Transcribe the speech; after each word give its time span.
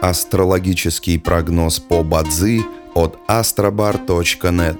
Астрологический 0.00 1.18
прогноз 1.18 1.80
по 1.80 2.02
Бадзи 2.02 2.62
от 2.94 3.18
astrobar.net. 3.28 4.78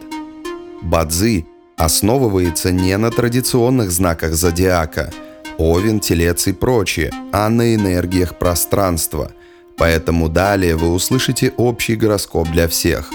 Бадзи 0.82 1.46
основывается 1.76 2.72
не 2.72 2.96
на 2.96 3.10
традиционных 3.10 3.90
знаках 3.90 4.34
зодиака– 4.34 5.12
Овен, 5.58 6.00
Телец 6.00 6.46
и 6.48 6.52
прочее, 6.52 7.10
а 7.32 7.48
на 7.48 7.74
энергиях 7.74 8.38
пространства. 8.38 9.32
Поэтому 9.78 10.28
далее 10.28 10.76
вы 10.76 10.92
услышите 10.92 11.52
общий 11.56 11.96
гороскоп 11.96 12.48
для 12.50 12.68
всех. 12.68 13.10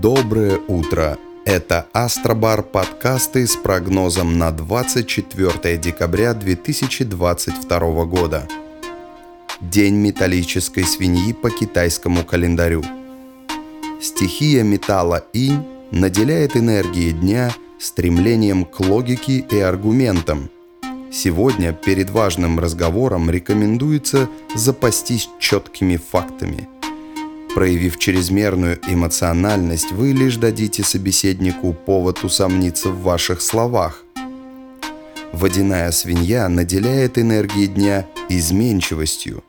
Доброе 0.00 0.58
утро! 0.68 1.16
Это 1.44 1.86
Астробар 1.92 2.62
подкасты 2.62 3.46
с 3.46 3.54
прогнозом 3.54 4.38
на 4.38 4.50
24 4.50 5.76
декабря 5.76 6.32
2022 6.32 8.04
года. 8.06 8.48
День 9.70 9.96
металлической 9.96 10.84
свиньи 10.84 11.32
по 11.32 11.50
китайскому 11.50 12.24
календарю. 12.24 12.84
Стихия 14.00 14.62
металла 14.62 15.24
инь 15.32 15.64
наделяет 15.90 16.56
энергией 16.56 17.12
дня 17.12 17.54
стремлением 17.78 18.64
к 18.64 18.80
логике 18.80 19.38
и 19.38 19.58
аргументам. 19.58 20.50
Сегодня 21.12 21.72
перед 21.72 22.10
важным 22.10 22.58
разговором 22.58 23.30
рекомендуется 23.30 24.28
запастись 24.54 25.28
четкими 25.38 25.96
фактами– 25.96 26.68
Проявив 27.54 27.98
чрезмерную 27.98 28.80
эмоциональность, 28.88 29.92
вы 29.92 30.10
лишь 30.10 30.36
дадите 30.38 30.82
собеседнику 30.82 31.72
повод 31.72 32.24
усомниться 32.24 32.90
в 32.90 33.02
ваших 33.02 33.40
словах. 33.40 34.03
Водяная 35.34 35.90
свинья 35.90 36.48
наделяет 36.48 37.18
энергией 37.18 37.66
дня 37.66 38.06
изменчивостью. 38.28 39.42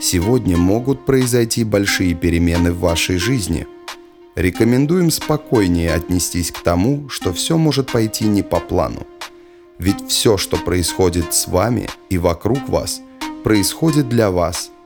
Сегодня 0.00 0.56
могут 0.56 1.06
произойти 1.06 1.64
большие 1.64 2.14
перемены 2.14 2.72
в 2.72 2.80
вашей 2.80 3.18
жизни. 3.18 3.66
Рекомендуем 4.34 5.10
спокойнее 5.10 5.94
отнестись 5.94 6.50
к 6.50 6.60
тому, 6.62 7.08
что 7.08 7.32
все 7.32 7.56
может 7.56 7.92
пойти 7.92 8.24
не 8.24 8.42
по 8.42 8.60
плану. 8.60 9.06
Ведь 9.78 10.08
все, 10.08 10.36
что 10.36 10.56
происходит 10.56 11.32
с 11.32 11.46
вами 11.46 11.88
и 12.10 12.18
вокруг 12.18 12.68
вас, 12.68 13.00
происходит 13.44 14.08
для 14.08 14.30
вас– 14.30 14.70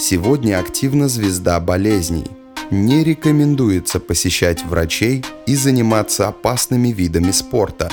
Сегодня 0.00 0.60
активна 0.60 1.08
звезда 1.08 1.58
болезней. 1.58 2.26
Не 2.70 3.02
рекомендуется 3.02 3.98
посещать 3.98 4.64
врачей 4.64 5.24
и 5.44 5.56
заниматься 5.56 6.28
опасными 6.28 6.90
видами 6.90 7.32
спорта. 7.32 7.90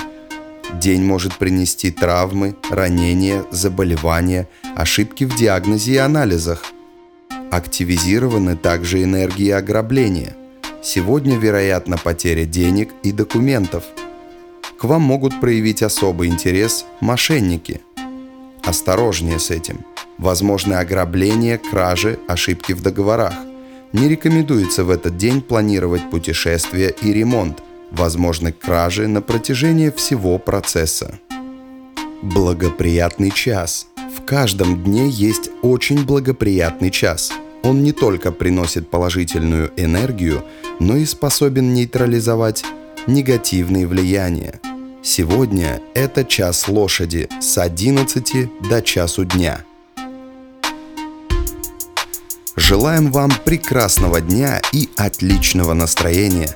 День 0.79 1.03
может 1.03 1.37
принести 1.37 1.91
травмы, 1.91 2.55
ранения, 2.69 3.43
заболевания, 3.51 4.47
ошибки 4.75 5.23
в 5.23 5.35
диагнозе 5.35 5.93
и 5.93 5.97
анализах. 5.97 6.63
Активизированы 7.51 8.55
также 8.55 9.03
энергии 9.03 9.49
ограбления. 9.49 10.35
Сегодня 10.83 11.37
вероятна 11.37 11.97
потеря 11.97 12.45
денег 12.45 12.93
и 13.03 13.11
документов. 13.11 13.83
К 14.77 14.83
вам 14.83 15.01
могут 15.01 15.39
проявить 15.41 15.81
особый 15.81 16.29
интерес 16.29 16.85
мошенники. 17.01 17.81
Осторожнее 18.63 19.39
с 19.39 19.51
этим– 19.51 19.79
Возможны 20.17 20.75
ограбления, 20.75 21.57
кражи, 21.57 22.19
ошибки 22.27 22.71
в 22.71 22.81
договорах. 22.81 23.33
Не 23.91 24.07
рекомендуется 24.07 24.83
в 24.83 24.89
этот 24.89 25.17
день 25.17 25.41
планировать 25.41 26.09
путешествия 26.09 26.93
и 27.01 27.11
ремонт. 27.11 27.61
Возможны 27.95 28.51
кражи 28.51 29.07
на 29.07 29.21
протяжении 29.21 29.89
всего 29.89 30.37
процесса. 30.37 31.19
Благоприятный 32.21 33.31
час. 33.31 33.87
В 34.17 34.25
каждом 34.25 34.83
дне 34.83 35.07
есть 35.07 35.49
очень 35.61 36.05
благоприятный 36.05 36.91
час. 36.91 37.31
Он 37.63 37.83
не 37.83 37.93
только 37.93 38.31
приносит 38.33 38.89
положительную 38.89 39.71
энергию, 39.77 40.43
но 40.79 40.97
и 40.97 41.05
способен 41.05 41.73
нейтрализовать 41.73 42.65
негативные 43.07 43.87
влияния. 43.87 44.59
Сегодня 45.01 45.81
это 45.93 46.25
час 46.25 46.67
лошади 46.67 47.29
с 47.39 47.57
11 47.57 48.69
до 48.69 48.81
часу 48.81 49.23
дня– 49.23 49.63
Желаем 52.57 53.11
вам 53.11 53.31
прекрасного 53.43 54.21
дня 54.21 54.61
и 54.71 54.89
отличного 54.95 55.73
настроения. 55.73 56.55